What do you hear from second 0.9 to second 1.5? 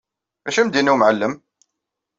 umɛellem?